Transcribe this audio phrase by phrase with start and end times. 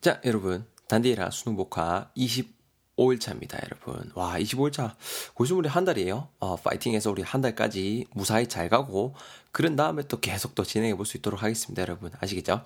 [0.00, 0.64] 자, 여러분.
[0.88, 4.10] 단디라 수능 복화 25일 차입니다, 여러분.
[4.14, 4.94] 와, 25일차.
[5.34, 6.28] 고시 우리 한 달이에요.
[6.40, 9.14] 어, 파이팅해서 우리 한 달까지 무사히 잘 가고,
[9.52, 12.10] 그런 다음에 또 계속 또 진행해 볼 수 있도록 하겠습니다, 여러분.
[12.18, 12.64] 아시겠죠?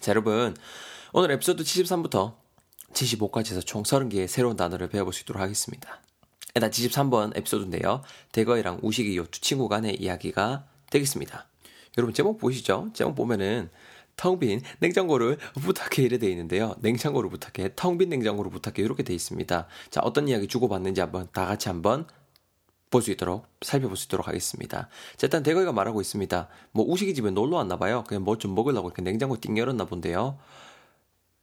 [0.00, 0.56] 자, 여러분.
[1.12, 2.34] 오늘 에피소드 73부터
[2.92, 6.00] 75까지 해서 총 30개의 새로운 단어를 배워볼 수 있도록 하겠습니다.
[6.54, 8.02] 일단 73번 에피소드인데요.
[8.32, 11.46] 대거이랑 우식이 요 두 친구 간의 이야기가 되겠습니다.
[11.98, 12.90] 여러분 제목 보시죠?
[12.94, 13.70] 제목 보면은
[14.16, 16.74] 텅 빈 냉장고를 부탁해 이래 돼 있는데요.
[16.80, 19.66] 냉장고를 부탁해, 텅 빈 냉장고를 부탁해 이렇게 돼 있습니다.
[19.90, 22.06] 자, 어떤 이야기 주고받는지 한번 다 같이 한번
[22.90, 24.88] 볼 수 있도록 살펴볼 수 있도록 하겠습니다.
[25.16, 26.48] 자, 일단 대거이가 말하고 있습니다.
[26.70, 28.04] 뭐 우식이 집에 놀러 왔나 봐요.
[28.06, 30.38] 그냥 뭐 좀 먹으려고 이렇게 냉장고 띵 열었나 본데요.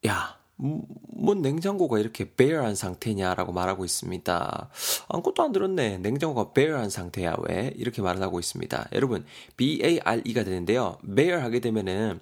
[0.07, 4.69] 야, 뭔 냉장고가 이렇게 베어한 상태냐라고 말하고 있습니다.
[5.09, 5.97] 아무것도 안 들었네.
[5.97, 7.35] 냉장고가 베어한 상태야.
[7.47, 7.73] 왜?
[7.75, 8.89] 이렇게 말을 하고 있습니다.
[8.93, 9.25] 여러분,
[9.57, 10.97] B-A-R-E가 되는데요.
[11.15, 12.19] bear 하게 되면은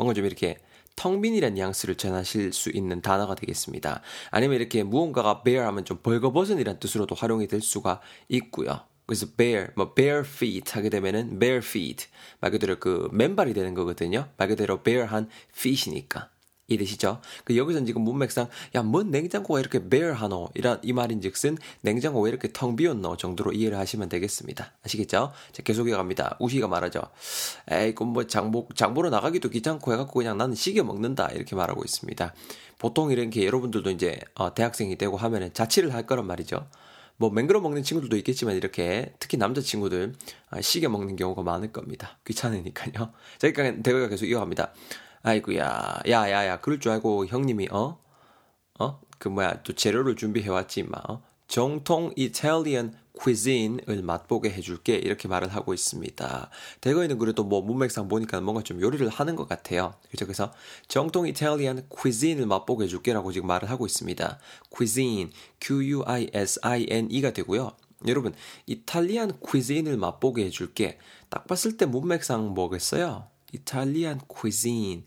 [0.00, 0.56] 뭔가 좀 이렇게
[0.96, 4.00] 텅빈이라는 뉘앙스를 전하실 수 있는 단어가 되겠습니다.
[4.30, 8.80] 아니면 이렇게 무언가가 bear 하면 좀 벌거벗은이라는 뜻으로도 활용이 될 수가 있고요.
[9.04, 12.06] 그래서 bare, 뭐 bare feet 하게 되면은 bare feet
[12.40, 14.28] 말 그대로 그 맨발이 되는 거거든요.
[14.38, 16.30] 말 그대로 bare한 feet이니까.
[16.70, 17.20] 이해되시죠?
[17.44, 22.50] 그 여기서 지금 문맥상 야 뭔 냉장고가 이렇게 bear하노 이런 이 말인즉슨 냉장고 왜 이렇게
[22.52, 24.72] 텅 비었노 정도로 이해를 하시면 되겠습니다.
[24.84, 25.32] 아시겠죠?
[25.52, 26.36] 자 계속 이어갑니다.
[26.40, 27.02] 우시가 말하죠.
[27.70, 32.34] 에이 그뭐 장보 장보러 나가기도 귀찮고 해갖고 그냥 나는 시계 먹는다 이렇게 말하고 있습니다.
[32.78, 36.66] 보통 이렇게 여러분들도 이제 어, 대학생이 되고 하면은 자취를 할 거란 말이죠.
[37.16, 40.14] 뭐 맹그러 먹는 친구들도 있겠지만 이렇게 특히 남자 친구들
[40.48, 42.16] 아, 시계 먹는 경우가 많을 겁니다.
[42.26, 43.12] 귀찮으니까요.
[43.38, 44.72] 자, 그러니까 대화가 계속 이어갑니다.
[45.22, 47.98] 아이구야, 야, 야, 야, 그럴 줄 알고 형님이, 어?
[48.78, 49.00] 어?
[49.18, 50.98] 그 뭐야, 또 재료를 준비해왔지, 마.
[51.08, 51.22] 어?
[51.46, 56.48] 정통 이탈리안 퀴즈인을 맛보게 해줄게 이렇게 말을 하고 있습니다.
[56.80, 59.94] 대거에는 그래도 뭐 문맥상 보니까 뭔가 좀 요리를 하는 것 같아요.
[60.10, 60.26] 그죠?
[60.26, 60.52] 그래서
[60.86, 64.38] 정통 이탈리안 퀴즈인을 맛보게 해줄게라고 지금 말을 하고 있습니다.
[64.78, 67.72] 퀴즈인, Q-U-I-S-I-N-E가 되고요.
[68.06, 68.32] 여러분,
[68.66, 70.98] 이탈리안 퀴즈인을 맛보게 해줄게.
[71.28, 73.26] 딱 봤을 때 문맥상 뭐겠어요?
[73.52, 75.04] 이탈리안 퀴즈인.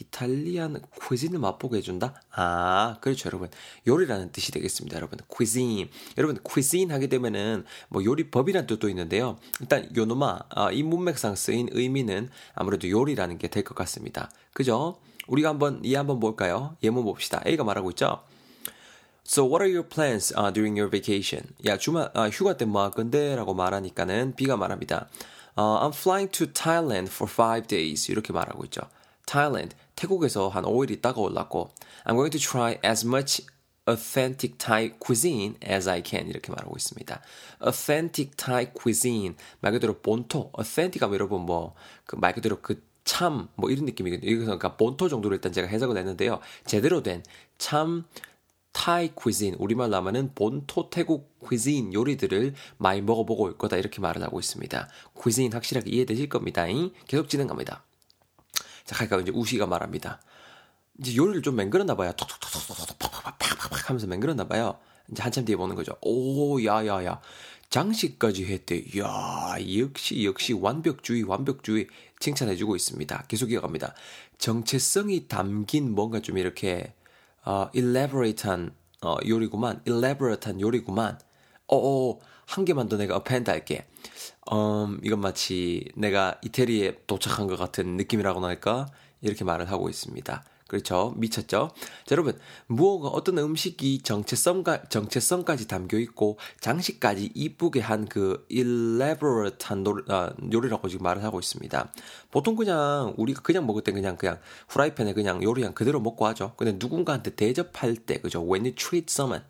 [0.00, 2.20] 이탈리안 퀴즈인을 맛보게 해준다?
[2.32, 3.48] 아, 그렇죠, 여러분.
[3.86, 5.18] 요리라는 뜻이 되겠습니다, 여러분.
[5.36, 5.88] 퀴즈인.
[6.18, 9.38] 여러분, 퀴즈인 하게 되면은, 뭐, 요리법이라는 뜻도 있는데요.
[9.60, 14.30] 일단, 요노마, 아, 이 문맥상 쓰인 의미는 아무래도 요리라는 게 될 것 같습니다.
[14.52, 14.98] 그죠?
[15.28, 16.76] 우리가 한번, 이 한번 볼까요?
[16.82, 17.42] 예문 봅시다.
[17.46, 18.22] A가 말하고 있죠?
[19.28, 21.52] So what are your plans uh, during your vacation?
[21.64, 23.34] 야, 주말, 아, 휴가 때 뭐 할 건데?
[23.34, 25.08] 라고 말하니까는 B가 말합니다.
[25.56, 28.10] Uh, I'm flying to Thailand for five days.
[28.10, 28.82] 이렇게 말하고 있죠.
[29.26, 31.70] Thailand, 태국에서 한 5일 있다가 올랐고
[32.04, 33.46] I'm going to try as much
[33.88, 37.20] authentic Thai cuisine as I can 이렇게 말하고 있습니다.
[37.64, 43.70] authentic Thai cuisine 말 그대로 본토 authentic 하면 여러분 뭐그 말 그대로 그 참 뭐
[43.70, 44.28] 이런 느낌이거든요.
[44.30, 46.40] 여기서 그러니까 본토 정도로 일단 제가 해석을 했는데요.
[46.66, 47.22] 제대로 된
[47.56, 48.04] 참
[48.76, 54.38] 타이 퀴즈인 우리말로 하면은 본토 태국 퀴즈인 요리들을 많이 먹어보고 올 거다 이렇게 말을 하고
[54.38, 54.88] 있습니다.
[55.24, 56.66] 퀴즈인 확실하게 이해되실 겁니다.
[57.08, 57.82] 계속 진행합니다.
[58.84, 60.20] 자, 가니까 이제 우시가 말합니다.
[61.00, 62.12] 이제 요리를 좀 맹글었나 봐요.
[62.12, 64.78] 톡톡톡톡톡톡 팍팍팍 하면서 맹글었나 봐요.
[65.10, 65.96] 이제 한참 뒤에 보는 거죠.
[66.02, 67.22] 오, 야야야.
[67.70, 68.84] 장식까지 했대.
[68.98, 71.88] 야, 역시 역시 완벽주의 완벽주의
[72.20, 73.24] 칭찬해 주고 있습니다.
[73.26, 73.94] 계속 이어갑니다.
[74.36, 76.92] 정체성이 담긴 뭔가 좀 이렇게
[77.46, 79.80] 어, elaborate한 어, 요리구만.
[79.86, 81.18] elaborate한 요리구만.
[81.68, 83.86] 어어, 한 개만 더 내가 append 할게.
[84.52, 88.86] 음, 이건 마치 내가 이태리에 도착한 것 같은 느낌이라고나 할까?
[89.20, 90.44] 이렇게 말을 하고 있습니다.
[90.68, 91.14] 그렇죠.
[91.16, 91.70] 미쳤죠.
[92.06, 99.96] 자, 여러분, 무언가 어떤 음식이 정체성과, 정체성까지 담겨 있고, 장식까지 이쁘게 한 그 elaborate한 노,
[100.08, 101.92] 아, 요리라고 지금 말을 하고 있습니다.
[102.30, 104.38] 보통 그냥, 우리가 그냥 먹을 때 그냥, 그냥
[104.68, 106.54] 후라이팬에 그냥 요리 한 그대로 먹고 하죠.
[106.56, 108.40] 근데 누군가한테 대접할 때, 그죠.
[108.40, 109.44] When you treat someone.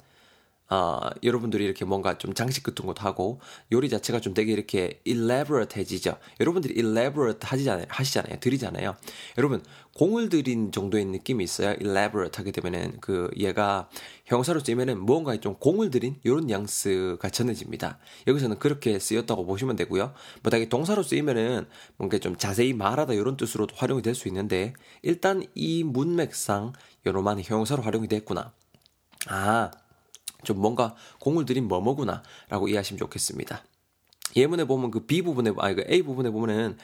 [0.68, 3.40] 어, 여러분들이 이렇게 뭔가 좀 장식 같은 것도 하고
[3.70, 6.16] 요리 자체가 좀 되게 이렇게 elaborate해지죠.
[6.40, 7.86] 여러분들이 elaborate 하시잖아요.
[7.88, 8.40] 하시잖아요.
[8.40, 8.96] 드리잖아요.
[9.38, 9.62] 여러분
[9.94, 11.76] 공을 들인 정도의 느낌이 있어요.
[11.80, 13.88] elaborate 하게 되면은 그 얘가
[14.24, 17.98] 형사로 쓰이면은 무언가에 좀 공을 들인 이런 뉘앙스가 전해집니다.
[18.26, 20.12] 여기서는 그렇게 쓰였다고 보시면 되고요.
[20.42, 25.84] 뭐다게 동사로 쓰이면은 뭔가 좀 자세히 말하다 이런 뜻으로도 활용이 될 수 있는데 일단 이
[25.84, 26.72] 문맥상
[27.06, 28.52] 요로만 형사로 활용이 됐구나.
[29.28, 29.70] 아,
[30.44, 33.64] 좀 뭔가 공을 들인 뭐뭐구나 라고 이해하시면 좋겠습니다.
[34.36, 36.76] 예문에 보면 그 B 부분에, 아니 그 A 부분에 보면은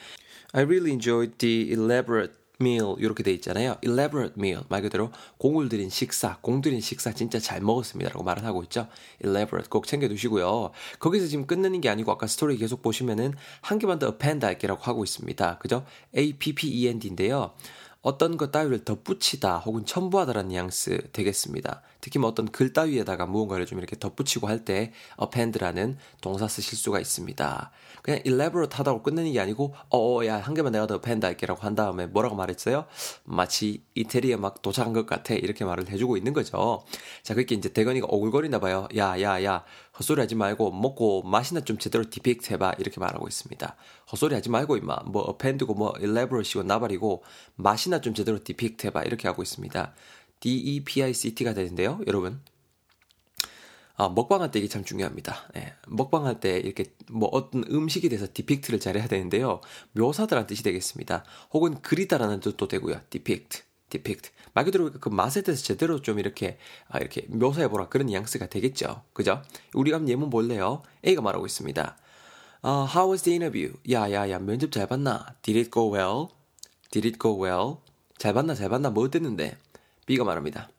[0.53, 3.77] I really enjoyed the elaborate meal 이렇게 돼 있잖아요.
[3.83, 8.63] elaborate meal 말 그대로 공을 들인 식사, 공 들인 식사 진짜 잘 먹었습니다라고 말을 하고
[8.63, 8.87] 있죠.
[9.23, 10.71] elaborate 꼭 챙겨 두시고요.
[10.99, 15.03] 거기서 지금 끝내는 게 아니고 아까 스토리 계속 보시면은 한 개만 더 append 할게라고 하고
[15.03, 15.57] 있습니다.
[15.57, 15.85] 그죠?
[16.15, 17.53] A P P E N D인데요.
[18.01, 21.81] 어떤 것 따위를 덧붙이다 혹은 첨부하다라는 뉘앙스 되겠습니다.
[22.03, 24.91] 특히 뭐 어떤 글 따위에다가 무언가를 좀 이렇게 덧붙이고 할 때
[25.21, 27.71] append라는 동사 쓰실 수가 있습니다.
[28.01, 31.75] 그냥 elaborate 하다고 끝내는 게 아니고 어 야 한 개만 내가 더 append 할게라고 한
[31.75, 32.85] 다음에 뭐라고 말했어요?
[33.23, 36.83] 마치 이태리에 막 도착한 것 같아 이렇게 말을 해주고 있는 거죠.
[37.23, 38.89] 자 그렇게 이제 대건이가 오글거리나 봐요.
[38.93, 39.63] 야야야 야, 야,
[39.97, 43.75] 헛소리 하지 말고 먹고 맛이나 좀 제대로 depict 해봐 이렇게 말하고 있습니다.
[44.11, 47.23] 헛소리 하지 말고 임마 뭐 append고 뭐 elaborate이고 나발이고
[47.55, 49.93] 맛이나 좀 제대로 depict 해봐 이렇게 하고 있습니다.
[50.43, 52.41] DEPICT가 되는데요, 여러분.
[53.95, 55.49] 아, 먹방할 때 이게 참 중요합니다.
[55.55, 59.61] 예, 먹방할 때 이렇게 뭐 어떤 음식에 대해서 depict를 잘해야 되는데요.
[59.93, 61.23] 묘사들한 뜻이 되겠습니다.
[61.51, 62.99] 혹은 그리다라는 뜻도 되고요.
[63.09, 64.31] depict, depict.
[64.53, 66.57] 말 그대로 그 맛에 대해서 제대로 좀 이렇게
[66.89, 69.03] 아, 이렇게 묘사해보라 그런 뉘앙스가 되겠죠.
[69.13, 69.41] 그죠?
[69.73, 70.81] 우리가 한번 예문 볼래요?
[71.05, 71.97] A가 말하고 있습니다.
[72.65, 73.77] Uh, how was the interview?
[73.91, 75.35] 야, 야, 야, 면접 잘 봤나?
[75.41, 76.29] Did it go well?
[76.91, 77.77] Did it go well?
[78.17, 79.57] 잘 봤나, 잘 봤나, 뭐 어땠는데?
[80.05, 80.69] B가 말합니다.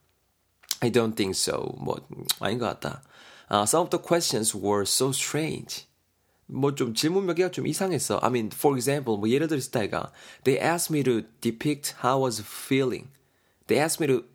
[0.81, 1.75] I don't think so.
[1.77, 1.95] 뭐
[2.39, 3.01] 아닌 것 같다.
[3.49, 5.85] Uh, some of the questions were so strange.
[6.47, 8.19] 뭐 좀 질문 몇 개가 좀 이상했어.
[8.21, 10.11] I mean, for example, 뭐 예를 들었을 때가
[10.43, 13.07] they asked me to depict how I was feeling.
[13.67, 14.27] They asked me to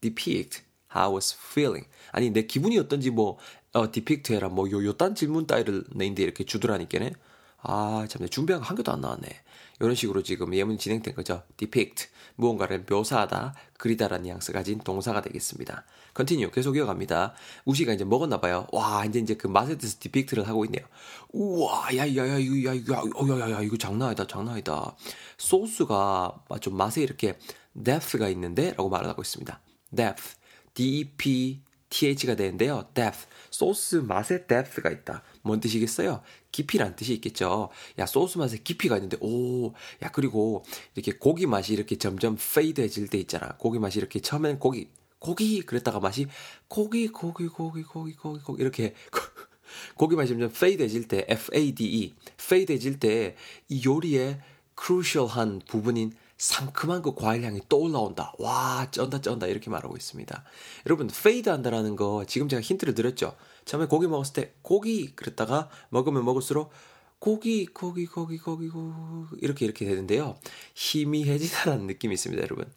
[0.00, 0.62] depict
[0.94, 1.88] how I was feeling.
[2.12, 3.38] 아니 내 기분이 어떤지 뭐
[3.72, 7.12] 어, 디픽트 해라 뭐 요, 요딴 질문 따위를 내인데 이렇게 주더라니까네.
[7.62, 9.28] 아, 참, 내 준비한 거 한 개도 안 나왔네.
[9.80, 11.42] 이런 식으로 지금 예문이 진행된 거죠.
[11.56, 15.84] depict, 무언가를 묘사하다, 그리다라는 뉘앙스 가진 동사가 되겠습니다.
[16.16, 17.34] continue, 계속 이어갑니다.
[17.64, 18.66] 우시가 이제 먹었나 봐요.
[18.72, 20.84] 와, 이제 이제 그 맛에 대해서 depict를 하고 있네요.
[21.32, 24.94] 우와, 야, 야, 야, 이거, 야, 야, 야, 야, 야, 이거 장난 아니다, 장난 아니다.
[25.38, 27.38] 소스가 좀 맛에 이렇게
[27.74, 28.70] depth가 있는데?
[28.70, 29.60] 라고 말을 하고 있습니다.
[29.94, 31.60] depth,
[31.92, 32.88] D-E-P-T-H가 되는데요.
[32.94, 35.22] depth, 소스 맛에 depth가 있다.
[35.42, 36.22] 뭔 뜻이겠어요?
[36.50, 37.68] 깊이란 뜻이 있겠죠.
[37.98, 43.18] 야, 소스 맛에 깊이가 있는데, 오, 야, 그리고 이렇게 고기 맛이 이렇게 점점 fade해질 때
[43.18, 43.56] 있잖아.
[43.58, 46.26] 고기 맛이 이렇게 처음엔 고기, 고기, 그랬다가 맛이
[46.66, 48.94] 고기, 고기, 고기, 고기, 고기, 고기, 이렇게.
[49.96, 52.14] 고기 맛이 점점 fade해질 때, F-A-D-E,
[52.48, 53.36] fade해질 때,
[53.68, 54.38] 이 요리의
[54.74, 56.12] crucial한 부분인
[56.42, 58.32] 상큼한 그 과일 향이 또 올라온다.
[58.40, 59.46] 와, 쩐다, 쩐다.
[59.46, 60.44] 이렇게 말하고 있습니다.
[60.86, 63.36] 여러분, fade 한다라는 거 지금 제가 힌트를 드렸죠.
[63.64, 66.72] 처음에 고기 먹었을 때 고기 그랬다가 먹으면 먹을수록
[67.20, 70.34] 고기, 고기, 고기, 고기, 고기 이렇게 이렇게 되는데요.
[70.74, 72.68] 희미해지다라는 느낌이 있습니다, 여러분.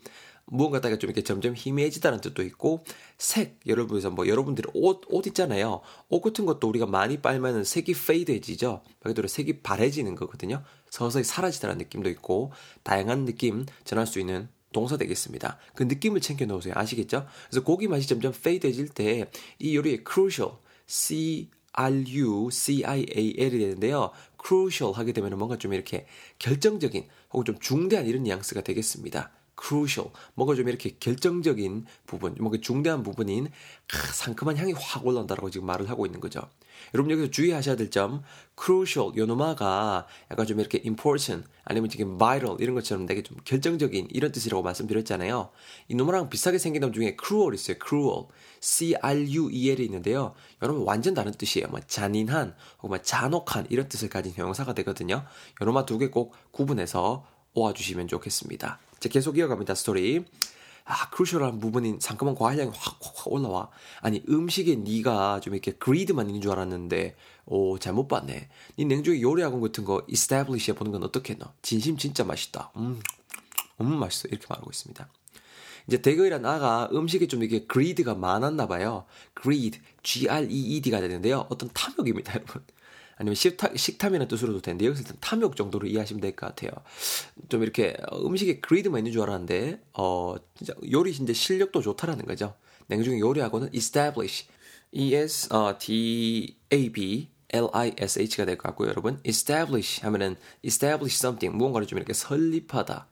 [0.47, 2.83] 무언가다가 좀 이렇게 점점 희미해지다는 뜻도 있고
[3.17, 8.83] 색 여러분에서 뭐 여러분들이 옷 옷 있잖아요 옷 같은 것도 우리가 많이 빨면은 색이 페이드해지죠
[8.83, 10.63] 말 그대로 색이 바래지는 거거든요
[10.95, 12.53] 서서히 사라지다는 느낌도 있고
[12.83, 15.57] 다양한 느낌 전할 수 있는 동사 되겠습니다.
[15.73, 16.73] 그 느낌을 챙겨 놓으세요.
[16.77, 17.27] 아시겠죠?
[17.49, 19.25] 그래서 고기 맛이 점점 페이드해질 때
[19.59, 20.55] 이 요리의 crucial,
[20.87, 24.11] C R U C I A L이 되는데요.
[24.41, 26.05] crucial 하게 되면 뭔가 좀 이렇게
[26.39, 29.31] 결정적인 혹은 좀 중대한 이런 뉘앙스가 되겠습니다.
[29.61, 35.67] crucial 뭔가 좀 이렇게 결정적인 부분 뭔가 중대한 부분인 아, 상큼한 향이 확 올라온다라고 지금
[35.67, 36.41] 말을 하고 있는 거죠.
[36.93, 38.23] 여러분 여기서 주의하셔야 될 점
[38.59, 44.07] crucial 요 노마가 약간 좀 이렇게 important 아니면 지금 vital 이런 것처럼 되게 좀 결정적인
[44.11, 45.49] 이런 뜻이라고 말씀드렸잖아요.
[45.89, 47.77] 이 노마랑 비슷하게 생긴 놈 중에 cruel 있어요.
[47.85, 48.25] cruel
[48.61, 50.33] C-R-U-E-L이 있는데요.
[50.61, 51.67] 여러분 완전 다른 뜻이에요.
[51.69, 55.15] 뭐 잔인한 혹은 뭐 잔혹한 이런 뜻을 가진 형용사가 되거든요.
[55.15, 58.79] 요 노마 두 개 꼭 구분해서 외워 주시면 좋겠습니다.
[58.99, 60.25] 자, 계속 이어갑니다, 스토리.
[60.87, 63.69] 아, crucial한 부분인 상큼한 과일향이 확, 확, 확 올라와.
[64.01, 67.15] 아니, 음식에 네가 좀 이렇게 그리드만 있는 줄 알았는데,
[67.47, 68.49] 오, 잘못 봤네.
[68.77, 71.51] 네 냉장고에 요리학원 같은 거 이스타블리시 해보는 건 어떻게 너?
[71.63, 72.71] 진심 진짜 맛있다.
[72.77, 73.01] 음,
[73.81, 74.27] 음, 맛있어.
[74.27, 75.09] 이렇게 말하고 있습니다.
[75.87, 79.05] 이제 대거이란 아가 음식에 좀 이렇게 greed가 많았나 봐요.
[79.39, 81.47] greed, G-R-E-E-D가 되는데요.
[81.49, 82.63] 어떤 탐욕입니다, 여러분.
[83.17, 86.71] 아니면 식탐, 식탐이라는 뜻으로도 되는데 여기서 일단 탐욕 정도로 이해하시면 될 것 같아요.
[87.49, 92.55] 좀 이렇게 음식에 그리드만 있는 줄 알았는데 어 진짜 요리 진짜 실력도 좋다라는 거죠.
[92.87, 94.47] 냉중에 요리하고는 establish,
[94.91, 99.19] E-S 어, D-A-B L-I-S-H가 될 것 같고요, 여러분.
[99.25, 103.07] establish 하면은 establish something 무언가를 좀 이렇게 설립하다,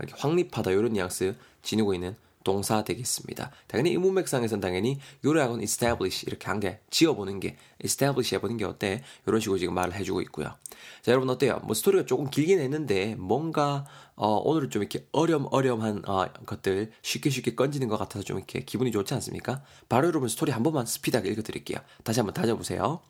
[0.00, 2.16] 이렇게 확립하다 이런 뉘앙스 지니고 있는
[2.48, 3.50] 동사 되겠습니다.
[3.66, 9.02] 당연히 이 문맥상에서는 당연히 요리학원 establish 이렇게 한 게 지어보는 게 establish 해보는 게 어때?
[9.26, 10.54] 이런 식으로 지금 말을 해주고 있고요.
[11.02, 11.60] 자 여러분 어때요?
[11.64, 13.84] 뭐 스토리가 조금 길긴 했는데 뭔가
[14.16, 18.90] 어, 오늘은 좀 이렇게 어렴어렴한 어, 것들 쉽게 쉽게 건지는 것 같아서 좀 이렇게 기분이
[18.92, 19.62] 좋지 않습니까?
[19.88, 21.78] 바로 여러분 스토리 한 번만 스피드하게 읽어드릴게요.
[22.02, 23.00] 다시 한번 다져보세요.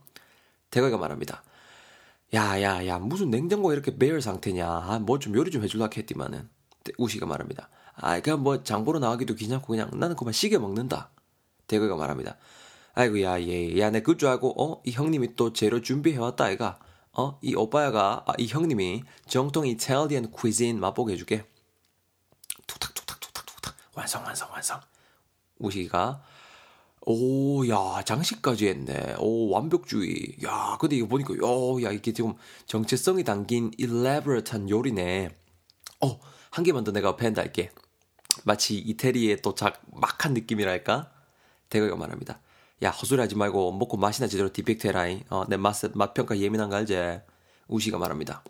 [0.70, 1.42] 대거가 말합니다.
[2.34, 4.66] 야, 야, 야, 무슨 냉장고가 이렇게 매열 상태냐.
[4.68, 6.48] 아, 뭐 좀 요리 좀 해줄라 했더만은.
[6.98, 7.68] 우시가 말합니다.
[8.00, 11.10] 아, 그냥 뭐 장보러 나가기도 귀찮고 그냥 나는 그만 시계 먹는다.
[11.66, 12.36] 대거가 말합니다.
[12.94, 14.82] 아이고, 야, 예, 야, 내 그줄 알고, 어?
[14.84, 16.78] 이 형님이 또 재료 준비해왔다, 아이가.
[17.12, 17.38] 어?
[17.42, 21.46] 이 오빠야가, 아, 이 형님이 정통 이탈리안 퀴즈인 맛보게 해줄게.
[23.94, 24.80] 완성, 완성, 완성.
[25.58, 26.22] 우시가
[27.02, 29.16] 오, 야, 장식까지 했네.
[29.18, 30.36] 오, 완벽주의.
[30.44, 32.34] 야, 근데 이거 보니까, 오, 야, 이게 지금
[32.66, 35.30] 정체성이 담긴 elaborate한 요리네.
[36.02, 37.70] 어, 한 개만 더 내가 밴드 할게.
[38.44, 41.10] 마치 이태리에 도착 막한 느낌이랄까?
[41.68, 42.40] 대거가 말합니다.
[42.82, 45.24] 야, 헛소리 하지 말고 먹고 맛이나 제대로 depict 해라잉.
[45.30, 47.20] 어, 내 맛, 맛평가 예민한 거 알지?
[47.68, 48.42] 우시가 말합니다.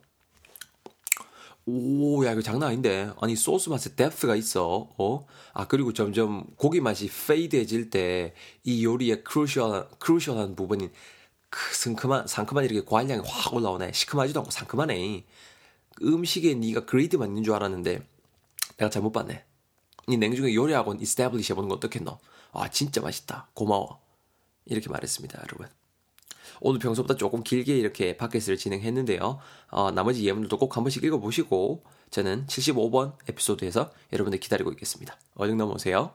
[1.66, 3.10] 오, 야, 이거 장난 아닌데.
[3.20, 4.88] 아니, 소스 맛에 depth가 있어.
[4.98, 5.26] 어?
[5.52, 10.90] 아, 그리고 점점 고기 맛이 fade해질 때 이 요리의 crucial한, crucial한 부분인
[11.50, 13.92] 그 상큼한, 상큼한 이렇게 과일향이 확 올라오네.
[13.92, 15.24] 시큼하지도 않고 상큼하네.
[16.02, 18.06] 음식에 네가 greed만 있는 줄 알았는데
[18.76, 19.44] 내가 잘못 봤네.
[20.08, 22.18] 이 냉중에 요리학원 이스태블리시 해보는 거 어떻겠노?
[22.52, 23.48] 아, 진짜 맛있다.
[23.54, 24.00] 고마워.
[24.64, 25.68] 이렇게 말했습니다, 여러분.
[26.60, 29.38] 오늘 평소보다 조금 길게 이렇게 팟캐스트를 진행했는데요.
[29.70, 35.16] 어, 나머지 예문들도 꼭 한 번씩 읽어보시고 저는 75번 에피소드에서 여러분들 기다리고 있겠습니다.
[35.34, 36.12] 얼른 넘어오세요.